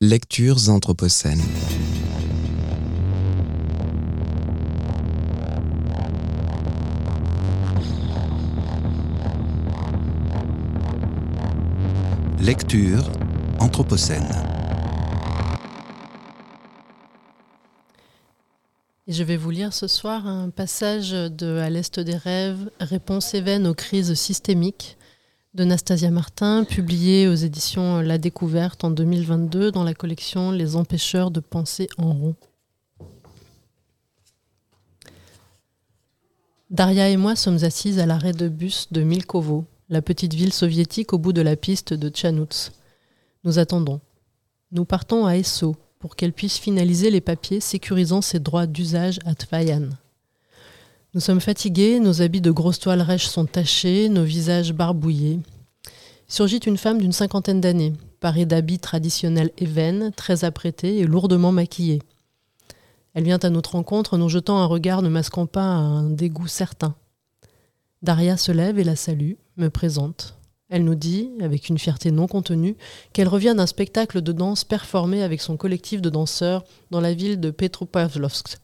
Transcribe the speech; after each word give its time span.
Lectures 0.00 0.70
anthropocènes. 0.70 1.42
Lecture 12.38 13.10
anthropocène. 13.58 14.22
Je 19.08 19.24
vais 19.24 19.36
vous 19.36 19.50
lire 19.50 19.74
ce 19.74 19.88
soir 19.88 20.28
un 20.28 20.50
passage 20.50 21.10
de 21.10 21.56
À 21.56 21.70
l'Est 21.70 21.98
des 21.98 22.16
rêves, 22.16 22.70
Réponse 22.78 23.34
éveine 23.34 23.66
aux 23.66 23.74
crises 23.74 24.14
systémiques 24.14 24.96
de 25.58 25.64
Nastasia 25.64 26.12
Martin, 26.12 26.62
publié 26.62 27.26
aux 27.26 27.34
éditions 27.34 28.00
La 28.00 28.16
Découverte 28.16 28.84
en 28.84 28.92
2022 28.92 29.72
dans 29.72 29.82
la 29.82 29.92
collection 29.92 30.52
Les 30.52 30.76
empêcheurs 30.76 31.32
de 31.32 31.40
penser 31.40 31.88
en 31.98 32.12
rond. 32.12 32.36
Daria 36.70 37.08
et 37.08 37.16
moi 37.16 37.34
sommes 37.34 37.64
assises 37.64 37.98
à 37.98 38.06
l'arrêt 38.06 38.32
de 38.32 38.48
bus 38.48 38.86
de 38.92 39.02
Milkovo, 39.02 39.64
la 39.88 40.00
petite 40.00 40.32
ville 40.32 40.52
soviétique 40.52 41.12
au 41.12 41.18
bout 41.18 41.32
de 41.32 41.42
la 41.42 41.56
piste 41.56 41.92
de 41.92 42.08
Tchanouts. 42.08 42.70
Nous 43.42 43.58
attendons. 43.58 44.00
Nous 44.70 44.84
partons 44.84 45.26
à 45.26 45.32
Esso 45.32 45.74
pour 45.98 46.14
qu'elle 46.14 46.32
puisse 46.32 46.58
finaliser 46.58 47.10
les 47.10 47.20
papiers 47.20 47.58
sécurisant 47.58 48.22
ses 48.22 48.38
droits 48.38 48.68
d'usage 48.68 49.18
à 49.24 49.34
Tvayan. 49.34 49.88
Nous 51.14 51.20
sommes 51.20 51.40
fatigués, 51.40 51.98
nos 51.98 52.22
habits 52.22 52.42
de 52.42 52.52
grosse 52.52 52.78
toile 52.78 53.02
rêche 53.02 53.26
sont 53.26 53.46
tachés, 53.46 54.08
nos 54.08 54.22
visages 54.22 54.72
barbouillés. 54.72 55.40
Surgit 56.30 56.58
une 56.58 56.76
femme 56.76 57.00
d'une 57.00 57.12
cinquantaine 57.12 57.60
d'années, 57.60 57.94
parée 58.20 58.44
d'habits 58.44 58.78
traditionnels 58.78 59.50
évennes, 59.56 60.12
très 60.14 60.44
apprêtée 60.44 60.98
et 60.98 61.06
lourdement 61.06 61.52
maquillée. 61.52 62.02
Elle 63.14 63.24
vient 63.24 63.38
à 63.38 63.48
notre 63.48 63.72
rencontre, 63.72 64.18
nous 64.18 64.28
jetant 64.28 64.58
un 64.58 64.66
regard 64.66 65.00
ne 65.00 65.08
masquant 65.08 65.46
pas 65.46 65.64
un 65.64 66.10
dégoût 66.10 66.46
certain. 66.46 66.94
Daria 68.02 68.36
se 68.36 68.52
lève 68.52 68.78
et 68.78 68.84
la 68.84 68.94
salue, 68.94 69.32
me 69.56 69.70
présente. 69.70 70.36
Elle 70.68 70.84
nous 70.84 70.94
dit, 70.94 71.30
avec 71.40 71.70
une 71.70 71.78
fierté 71.78 72.10
non 72.10 72.26
contenue, 72.26 72.76
qu'elle 73.14 73.26
revient 73.26 73.54
d'un 73.56 73.66
spectacle 73.66 74.20
de 74.20 74.32
danse 74.32 74.64
performé 74.64 75.22
avec 75.22 75.40
son 75.40 75.56
collectif 75.56 76.02
de 76.02 76.10
danseurs 76.10 76.62
dans 76.90 77.00
la 77.00 77.14
ville 77.14 77.40
de 77.40 77.50
Petropavlovsk. 77.50 78.58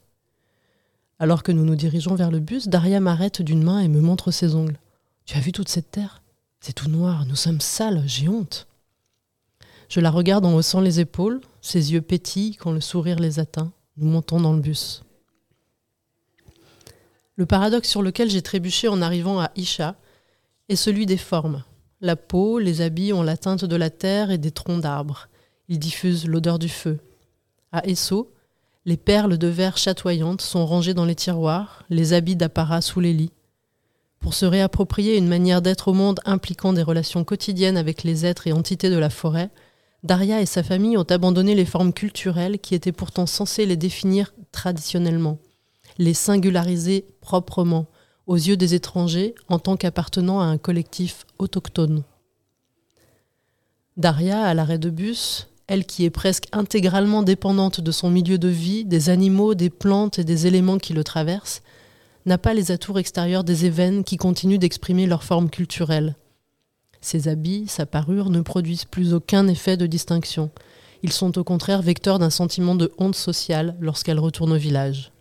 Alors 1.18 1.42
que 1.42 1.50
nous 1.50 1.64
nous 1.64 1.76
dirigeons 1.76 2.14
vers 2.14 2.30
le 2.30 2.40
bus, 2.40 2.68
Daria 2.68 3.00
m'arrête 3.00 3.40
d'une 3.40 3.62
main 3.62 3.80
et 3.80 3.88
me 3.88 4.02
montre 4.02 4.30
ses 4.30 4.54
ongles. 4.54 4.78
Tu 5.24 5.38
as 5.38 5.40
vu 5.40 5.50
toute 5.50 5.70
cette 5.70 5.90
terre? 5.90 6.20
C'est 6.66 6.72
tout 6.72 6.88
noir, 6.88 7.26
nous 7.26 7.36
sommes 7.36 7.60
sales, 7.60 8.02
j'ai 8.06 8.26
honte. 8.26 8.66
Je 9.90 10.00
la 10.00 10.10
regarde 10.10 10.46
en 10.46 10.54
haussant 10.54 10.80
les 10.80 10.98
épaules, 10.98 11.42
ses 11.60 11.92
yeux 11.92 12.00
pétillent 12.00 12.56
quand 12.56 12.72
le 12.72 12.80
sourire 12.80 13.18
les 13.18 13.38
atteint. 13.38 13.70
Nous 13.98 14.06
montons 14.06 14.40
dans 14.40 14.54
le 14.54 14.62
bus. 14.62 15.04
Le 17.36 17.44
paradoxe 17.44 17.90
sur 17.90 18.00
lequel 18.00 18.30
j'ai 18.30 18.40
trébuché 18.40 18.88
en 18.88 19.02
arrivant 19.02 19.40
à 19.40 19.50
Isha 19.56 19.96
est 20.70 20.76
celui 20.76 21.04
des 21.04 21.18
formes. 21.18 21.64
La 22.00 22.16
peau, 22.16 22.58
les 22.58 22.80
habits 22.80 23.12
ont 23.12 23.22
la 23.22 23.36
teinte 23.36 23.66
de 23.66 23.76
la 23.76 23.90
terre 23.90 24.30
et 24.30 24.38
des 24.38 24.50
troncs 24.50 24.80
d'arbres. 24.80 25.28
Ils 25.68 25.78
diffusent 25.78 26.26
l'odeur 26.26 26.58
du 26.58 26.70
feu. 26.70 26.98
À 27.72 27.86
Esso, 27.86 28.32
les 28.86 28.96
perles 28.96 29.36
de 29.36 29.48
verre 29.48 29.76
chatoyantes 29.76 30.40
sont 30.40 30.64
rangées 30.64 30.94
dans 30.94 31.04
les 31.04 31.14
tiroirs, 31.14 31.84
les 31.90 32.14
habits 32.14 32.36
d'apparat 32.36 32.80
sous 32.80 33.00
les 33.00 33.12
lits. 33.12 33.32
Pour 34.24 34.32
se 34.32 34.46
réapproprier 34.46 35.18
une 35.18 35.28
manière 35.28 35.60
d'être 35.60 35.88
au 35.88 35.92
monde 35.92 36.18
impliquant 36.24 36.72
des 36.72 36.82
relations 36.82 37.24
quotidiennes 37.24 37.76
avec 37.76 38.04
les 38.04 38.24
êtres 38.24 38.46
et 38.46 38.54
entités 38.54 38.88
de 38.88 38.96
la 38.96 39.10
forêt, 39.10 39.50
Daria 40.02 40.40
et 40.40 40.46
sa 40.46 40.62
famille 40.62 40.96
ont 40.96 41.02
abandonné 41.02 41.54
les 41.54 41.66
formes 41.66 41.92
culturelles 41.92 42.58
qui 42.58 42.74
étaient 42.74 42.90
pourtant 42.90 43.26
censées 43.26 43.66
les 43.66 43.76
définir 43.76 44.32
traditionnellement, 44.50 45.40
les 45.98 46.14
singulariser 46.14 47.04
proprement, 47.20 47.84
aux 48.26 48.36
yeux 48.36 48.56
des 48.56 48.72
étrangers 48.72 49.34
en 49.50 49.58
tant 49.58 49.76
qu'appartenant 49.76 50.40
à 50.40 50.44
un 50.44 50.56
collectif 50.56 51.26
autochtone. 51.38 52.02
Daria, 53.98 54.40
à 54.42 54.54
l'arrêt 54.54 54.78
de 54.78 54.88
bus, 54.88 55.48
elle 55.66 55.84
qui 55.84 56.06
est 56.06 56.10
presque 56.10 56.46
intégralement 56.52 57.22
dépendante 57.22 57.82
de 57.82 57.92
son 57.92 58.08
milieu 58.08 58.38
de 58.38 58.48
vie, 58.48 58.86
des 58.86 59.10
animaux, 59.10 59.54
des 59.54 59.68
plantes 59.68 60.18
et 60.18 60.24
des 60.24 60.46
éléments 60.46 60.78
qui 60.78 60.94
le 60.94 61.04
traversent, 61.04 61.60
n'a 62.26 62.38
pas 62.38 62.54
les 62.54 62.70
atours 62.70 62.98
extérieurs 62.98 63.44
des 63.44 63.66
événements 63.66 64.02
qui 64.02 64.16
continuent 64.16 64.58
d'exprimer 64.58 65.06
leur 65.06 65.24
forme 65.24 65.50
culturelle. 65.50 66.16
Ses 67.00 67.28
habits, 67.28 67.66
sa 67.68 67.84
parure 67.84 68.30
ne 68.30 68.40
produisent 68.40 68.86
plus 68.86 69.12
aucun 69.12 69.46
effet 69.46 69.76
de 69.76 69.86
distinction. 69.86 70.50
Ils 71.02 71.12
sont 71.12 71.36
au 71.36 71.44
contraire 71.44 71.82
vecteurs 71.82 72.18
d'un 72.18 72.30
sentiment 72.30 72.74
de 72.74 72.92
honte 72.96 73.14
sociale 73.14 73.76
lorsqu'elle 73.78 74.18
retourne 74.18 74.52
au 74.52 74.56
village. 74.56 75.12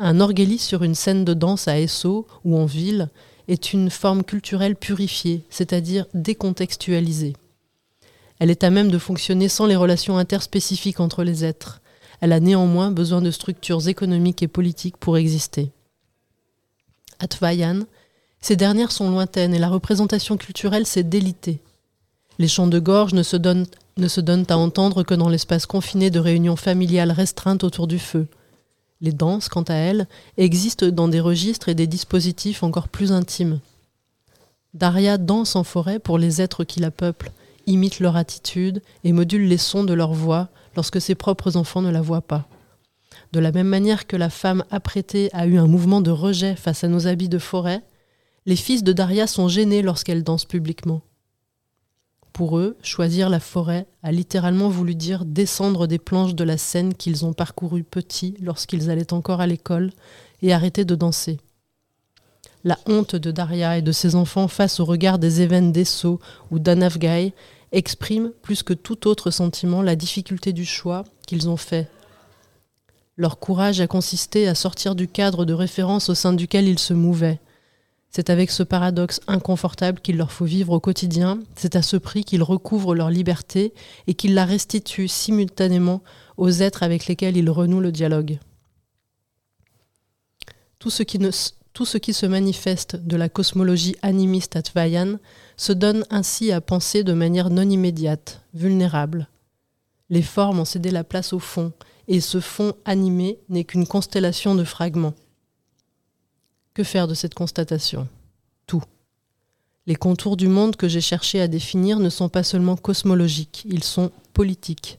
Un 0.00 0.18
orguélis 0.18 0.58
sur 0.58 0.82
une 0.82 0.94
scène 0.96 1.24
de 1.24 1.34
danse 1.34 1.68
à 1.68 1.78
Esso 1.78 2.26
ou 2.44 2.56
en 2.56 2.64
ville 2.64 3.08
est 3.46 3.72
une 3.72 3.90
forme 3.90 4.24
culturelle 4.24 4.74
purifiée, 4.74 5.44
c'est-à-dire 5.50 6.06
décontextualisée. 6.14 7.34
Elle 8.40 8.50
est 8.50 8.64
à 8.64 8.70
même 8.70 8.90
de 8.90 8.98
fonctionner 8.98 9.48
sans 9.48 9.66
les 9.66 9.76
relations 9.76 10.16
interspécifiques 10.16 11.00
entre 11.00 11.22
les 11.22 11.44
êtres. 11.44 11.79
Elle 12.20 12.32
a 12.32 12.40
néanmoins 12.40 12.90
besoin 12.90 13.22
de 13.22 13.30
structures 13.30 13.88
économiques 13.88 14.42
et 14.42 14.48
politiques 14.48 14.96
pour 14.96 15.16
exister. 15.16 15.70
À 17.18 17.28
Tvayan, 17.28 17.80
ces 18.40 18.56
dernières 18.56 18.92
sont 18.92 19.10
lointaines 19.10 19.54
et 19.54 19.58
la 19.58 19.68
représentation 19.68 20.36
culturelle 20.36 20.86
s'est 20.86 21.02
délitée. 21.02 21.60
Les 22.38 22.48
chants 22.48 22.66
de 22.66 22.78
gorge 22.78 23.12
ne 23.12 23.22
se, 23.22 23.36
donnent, 23.36 23.66
ne 23.98 24.08
se 24.08 24.20
donnent 24.20 24.46
à 24.48 24.56
entendre 24.56 25.02
que 25.02 25.14
dans 25.14 25.28
l'espace 25.28 25.66
confiné 25.66 26.10
de 26.10 26.18
réunions 26.18 26.56
familiales 26.56 27.12
restreintes 27.12 27.64
autour 27.64 27.86
du 27.86 27.98
feu. 27.98 28.28
Les 29.02 29.12
danses, 29.12 29.48
quant 29.48 29.62
à 29.62 29.74
elles, 29.74 30.06
existent 30.36 30.88
dans 30.88 31.08
des 31.08 31.20
registres 31.20 31.68
et 31.68 31.74
des 31.74 31.86
dispositifs 31.86 32.62
encore 32.62 32.88
plus 32.88 33.12
intimes. 33.12 33.60
Daria 34.72 35.18
danse 35.18 35.56
en 35.56 35.64
forêt 35.64 35.98
pour 35.98 36.16
les 36.16 36.40
êtres 36.40 36.64
qui 36.64 36.80
la 36.80 36.90
peuplent, 36.90 37.32
imite 37.66 38.00
leur 38.00 38.16
attitude 38.16 38.82
et 39.04 39.12
module 39.12 39.46
les 39.46 39.58
sons 39.58 39.84
de 39.84 39.94
leur 39.94 40.12
voix 40.12 40.48
lorsque 40.76 41.00
ses 41.00 41.14
propres 41.14 41.56
enfants 41.56 41.82
ne 41.82 41.90
la 41.90 42.00
voient 42.00 42.22
pas. 42.22 42.48
De 43.32 43.40
la 43.40 43.52
même 43.52 43.68
manière 43.68 44.06
que 44.06 44.16
la 44.16 44.30
femme 44.30 44.64
apprêtée 44.70 45.30
a 45.32 45.46
eu 45.46 45.58
un 45.58 45.66
mouvement 45.66 46.00
de 46.00 46.10
rejet 46.10 46.56
face 46.56 46.84
à 46.84 46.88
nos 46.88 47.06
habits 47.06 47.28
de 47.28 47.38
forêt, 47.38 47.82
les 48.46 48.56
fils 48.56 48.82
de 48.82 48.92
Daria 48.92 49.26
sont 49.26 49.48
gênés 49.48 49.82
lorsqu'elle 49.82 50.24
danse 50.24 50.44
publiquement. 50.44 51.02
Pour 52.32 52.58
eux, 52.58 52.76
choisir 52.82 53.28
la 53.28 53.40
forêt 53.40 53.86
a 54.02 54.12
littéralement 54.12 54.68
voulu 54.68 54.94
dire 54.94 55.24
descendre 55.24 55.86
des 55.86 55.98
planches 55.98 56.34
de 56.34 56.44
la 56.44 56.56
scène 56.56 56.94
qu'ils 56.94 57.24
ont 57.24 57.32
parcourues 57.32 57.84
petits 57.84 58.34
lorsqu'ils 58.40 58.88
allaient 58.90 59.12
encore 59.12 59.40
à 59.40 59.46
l'école 59.46 59.90
et 60.42 60.52
arrêter 60.52 60.84
de 60.84 60.94
danser. 60.94 61.38
La 62.64 62.78
honte 62.86 63.16
de 63.16 63.30
Daria 63.30 63.78
et 63.78 63.82
de 63.82 63.92
ses 63.92 64.14
enfants 64.14 64.48
face 64.48 64.80
au 64.80 64.84
regard 64.84 65.18
des 65.18 65.40
événements 65.40 65.70
d'Esso 65.70 66.20
ou 66.50 66.58
d'Anavgai 66.58 67.32
exprime 67.72 68.32
plus 68.42 68.62
que 68.62 68.74
tout 68.74 69.06
autre 69.06 69.30
sentiment 69.30 69.82
la 69.82 69.96
difficulté 69.96 70.52
du 70.52 70.64
choix 70.64 71.04
qu'ils 71.26 71.48
ont 71.48 71.56
fait. 71.56 71.88
Leur 73.16 73.38
courage 73.38 73.80
a 73.80 73.86
consisté 73.86 74.48
à 74.48 74.54
sortir 74.54 74.94
du 74.94 75.06
cadre 75.06 75.44
de 75.44 75.52
référence 75.52 76.08
au 76.08 76.14
sein 76.14 76.32
duquel 76.32 76.66
ils 76.66 76.78
se 76.78 76.94
mouvaient. 76.94 77.38
C'est 78.10 78.30
avec 78.30 78.50
ce 78.50 78.64
paradoxe 78.64 79.20
inconfortable 79.28 80.00
qu'il 80.00 80.16
leur 80.16 80.32
faut 80.32 80.44
vivre 80.44 80.72
au 80.72 80.80
quotidien, 80.80 81.38
c'est 81.54 81.76
à 81.76 81.82
ce 81.82 81.96
prix 81.96 82.24
qu'ils 82.24 82.42
recouvrent 82.42 82.94
leur 82.94 83.10
liberté 83.10 83.72
et 84.08 84.14
qu'ils 84.14 84.34
la 84.34 84.44
restituent 84.44 85.06
simultanément 85.06 86.02
aux 86.36 86.50
êtres 86.50 86.82
avec 86.82 87.06
lesquels 87.06 87.36
ils 87.36 87.50
renouent 87.50 87.80
le 87.80 87.92
dialogue. 87.92 88.38
Tout 90.80 90.90
ce 90.90 91.04
qui 91.04 91.18
ne, 91.18 91.30
tout 91.80 91.86
ce 91.86 91.96
qui 91.96 92.12
se 92.12 92.26
manifeste 92.26 92.96
de 92.96 93.16
la 93.16 93.30
cosmologie 93.30 93.96
animiste 94.02 94.54
à 94.54 94.60
Tvayan 94.60 95.16
se 95.56 95.72
donne 95.72 96.04
ainsi 96.10 96.52
à 96.52 96.60
penser 96.60 97.04
de 97.04 97.14
manière 97.14 97.48
non 97.48 97.62
immédiate, 97.62 98.42
vulnérable. 98.52 99.28
Les 100.10 100.20
formes 100.20 100.60
ont 100.60 100.66
cédé 100.66 100.90
la 100.90 101.04
place 101.04 101.32
au 101.32 101.38
fond, 101.38 101.72
et 102.06 102.20
ce 102.20 102.38
fond 102.38 102.74
animé 102.84 103.38
n'est 103.48 103.64
qu'une 103.64 103.86
constellation 103.86 104.54
de 104.54 104.62
fragments. 104.62 105.14
Que 106.74 106.84
faire 106.84 107.08
de 107.08 107.14
cette 107.14 107.32
constatation? 107.32 108.06
Tout. 108.66 108.82
Les 109.86 109.96
contours 109.96 110.36
du 110.36 110.48
monde 110.48 110.76
que 110.76 110.86
j'ai 110.86 111.00
cherché 111.00 111.40
à 111.40 111.48
définir 111.48 111.98
ne 111.98 112.10
sont 112.10 112.28
pas 112.28 112.42
seulement 112.42 112.76
cosmologiques, 112.76 113.62
ils 113.64 113.84
sont 113.84 114.10
politiques. 114.34 114.98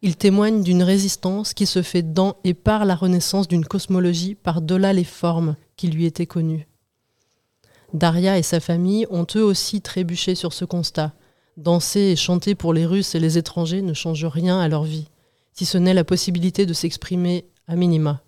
Ils 0.00 0.16
témoignent 0.16 0.62
d'une 0.62 0.84
résistance 0.84 1.52
qui 1.52 1.66
se 1.66 1.82
fait 1.82 2.14
dans 2.14 2.36
et 2.44 2.54
par 2.54 2.86
la 2.86 2.94
renaissance 2.94 3.46
d'une 3.46 3.66
cosmologie 3.66 4.34
par-delà 4.34 4.94
les 4.94 5.04
formes 5.04 5.54
qui 5.78 5.88
lui 5.88 6.04
étaient 6.04 6.26
connues. 6.26 6.68
Daria 7.94 8.36
et 8.36 8.42
sa 8.42 8.60
famille 8.60 9.06
ont 9.08 9.26
eux 9.34 9.42
aussi 9.42 9.80
trébuché 9.80 10.34
sur 10.34 10.52
ce 10.52 10.66
constat. 10.66 11.14
Danser 11.56 12.00
et 12.00 12.16
chanter 12.16 12.54
pour 12.54 12.74
les 12.74 12.84
Russes 12.84 13.14
et 13.14 13.20
les 13.20 13.38
étrangers 13.38 13.80
ne 13.80 13.94
change 13.94 14.26
rien 14.26 14.60
à 14.60 14.68
leur 14.68 14.84
vie, 14.84 15.08
si 15.54 15.64
ce 15.64 15.78
n'est 15.78 15.94
la 15.94 16.04
possibilité 16.04 16.66
de 16.66 16.74
s'exprimer 16.74 17.46
à 17.66 17.76
minima. 17.76 18.20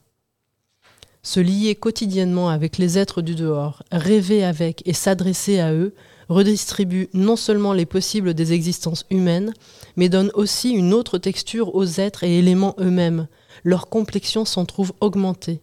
Se 1.22 1.40
lier 1.40 1.74
quotidiennement 1.74 2.48
avec 2.48 2.78
les 2.78 2.96
êtres 2.96 3.20
du 3.20 3.34
dehors, 3.34 3.82
rêver 3.92 4.42
avec 4.42 4.82
et 4.86 4.94
s'adresser 4.94 5.60
à 5.60 5.74
eux 5.74 5.94
redistribue 6.30 7.10
non 7.12 7.36
seulement 7.36 7.72
les 7.72 7.86
possibles 7.86 8.34
des 8.34 8.52
existences 8.52 9.04
humaines, 9.10 9.52
mais 9.96 10.08
donne 10.08 10.30
aussi 10.34 10.70
une 10.70 10.94
autre 10.94 11.18
texture 11.18 11.74
aux 11.74 11.84
êtres 11.84 12.24
et 12.24 12.38
éléments 12.38 12.76
eux-mêmes. 12.78 13.26
Leur 13.64 13.88
complexion 13.88 14.44
s'en 14.44 14.64
trouve 14.64 14.92
augmentée. 15.00 15.60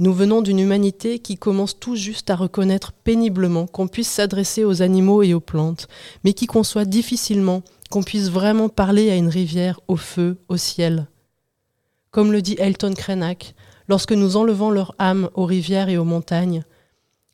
Nous 0.00 0.12
venons 0.12 0.42
d'une 0.42 0.60
humanité 0.60 1.18
qui 1.18 1.36
commence 1.36 1.80
tout 1.80 1.96
juste 1.96 2.30
à 2.30 2.36
reconnaître 2.36 2.92
péniblement 2.92 3.66
qu'on 3.66 3.88
puisse 3.88 4.08
s'adresser 4.08 4.64
aux 4.64 4.80
animaux 4.80 5.24
et 5.24 5.34
aux 5.34 5.40
plantes, 5.40 5.88
mais 6.22 6.34
qui 6.34 6.46
conçoit 6.46 6.84
difficilement 6.84 7.62
qu'on 7.90 8.04
puisse 8.04 8.30
vraiment 8.30 8.68
parler 8.68 9.10
à 9.10 9.16
une 9.16 9.28
rivière, 9.28 9.80
au 9.88 9.96
feu, 9.96 10.38
au 10.48 10.56
ciel. 10.56 11.08
Comme 12.12 12.30
le 12.30 12.42
dit 12.42 12.54
Elton 12.60 12.94
Krenak, 12.94 13.56
lorsque 13.88 14.12
nous 14.12 14.36
enlevons 14.36 14.70
leur 14.70 14.94
âme 15.00 15.30
aux 15.34 15.46
rivières 15.46 15.88
et 15.88 15.98
aux 15.98 16.04
montagnes, 16.04 16.62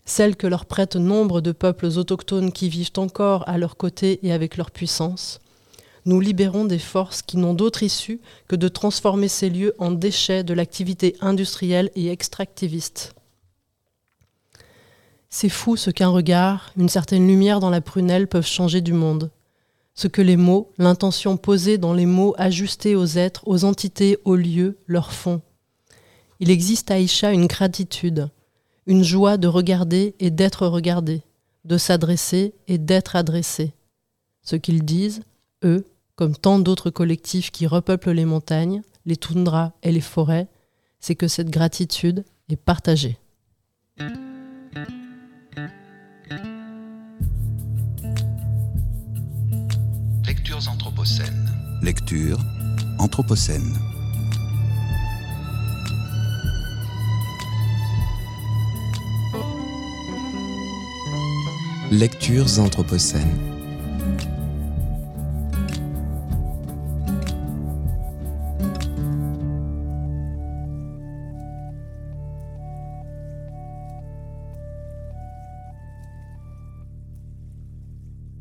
celles 0.07 0.37
que 0.37 0.47
leur 0.47 0.65
prêtent 0.65 0.97
nombre 0.97 1.43
de 1.43 1.53
peuples 1.53 1.87
autochtones 1.99 2.53
qui 2.53 2.71
vivent 2.71 2.93
encore 2.97 3.47
à 3.47 3.59
leur 3.59 3.77
côté 3.77 4.21
et 4.23 4.33
avec 4.33 4.57
leur 4.57 4.71
puissance, 4.71 5.41
nous 6.07 6.21
libérons 6.21 6.65
des 6.65 6.79
forces 6.79 7.23
qui 7.23 7.37
n'ont 7.37 7.55
d'autre 7.55 7.83
issue 7.83 8.21
que 8.49 8.57
de 8.57 8.69
transformer 8.69 9.29
ces 9.29 9.49
lieux 9.49 9.75
en 9.79 9.91
déchets 9.91 10.45
de 10.45 10.55
l'activité 10.55 11.17
industrielle 11.21 11.91
et 11.95 12.11
extractiviste. 12.11 13.15
C'est 15.31 15.49
fou 15.49 15.77
ce 15.77 15.91
qu'un 15.91 16.09
regard, 16.09 16.73
une 16.77 16.89
certaine 16.89 17.27
lumière 17.27 17.59
dans 17.59 17.71
la 17.71 17.81
prunelle 17.81 18.29
peuvent 18.29 18.47
changer 18.47 18.81
du 18.81 18.93
monde. 18.93 19.31
Ce 19.95 20.07
que 20.09 20.23
les 20.23 20.37
mots, 20.37 20.71
l'intention 20.79 21.37
posée 21.37 21.79
dans 21.79 21.95
les 21.95 22.07
mots 22.07 22.35
ajustés 22.37 22.95
aux 22.95 23.07
êtres, 23.07 23.43
aux 23.47 23.65
entités, 23.65 24.19
aux 24.25 24.37
lieux, 24.37 24.79
leur 24.87 25.13
font. 25.13 25.41
Il 26.41 26.51
existe 26.51 26.91
à 26.91 26.95
Aïcha 26.95 27.33
une 27.33 27.47
gratitude, 27.47 28.29
une 28.87 29.03
joie 29.03 29.37
de 29.37 29.49
regarder 29.49 30.15
et 30.21 30.31
d'être 30.31 30.67
regardé, 30.67 31.23
de 31.65 31.79
s'adresser 31.79 32.55
et 32.69 32.79
d'être 32.79 33.17
adressé. 33.17 33.73
Ce 34.43 34.57
qu'ils 34.57 34.85
disent, 34.85 35.23
eux, 35.65 35.85
comme 36.17 36.37
tant 36.37 36.59
d'autres 36.59 36.91
collectifs 36.91 37.51
qui 37.51 37.67
repeuplent 37.67 38.13
les 38.13 38.25
montagnes, 38.25 38.83
les 39.07 39.17
toundras 39.17 39.73
et 39.83 39.93
les 39.93 40.01
forêts, 40.01 40.49
c'est 41.01 41.15
que 41.15 41.29
cette 41.29 41.51
gratitude 41.51 42.25
est 42.49 42.57
partagée. 42.57 43.19
Lectures 50.27 50.69
anthropocènes. 50.69 51.51
Lecture 51.83 52.39
anthropocène. 52.99 53.75
Lectures 61.91 62.59
anthropocènes. 62.59 63.54